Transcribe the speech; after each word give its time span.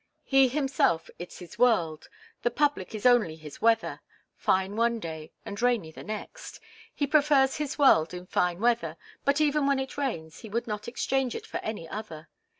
He 0.23 0.47
himself 0.47 1.11
is 1.19 1.37
his 1.37 1.59
world 1.59 2.09
the 2.41 2.49
public 2.49 2.95
is 2.95 3.05
only 3.05 3.35
his 3.35 3.61
weather, 3.61 4.01
fine 4.35 4.75
one 4.75 4.99
day 4.99 5.31
and 5.45 5.61
rainy 5.61 5.91
the 5.91 6.01
next. 6.03 6.59
He 6.91 7.05
prefers 7.05 7.57
his 7.57 7.77
world 7.77 8.11
in 8.11 8.25
fine 8.25 8.59
weather, 8.59 8.97
but 9.25 9.39
even 9.39 9.67
when 9.67 9.77
it 9.77 9.99
rains 9.99 10.39
he 10.39 10.49
would 10.49 10.65
not 10.65 10.87
exchange 10.87 11.35
it 11.35 11.45
for 11.45 11.57
any 11.57 11.87
other. 11.87 12.29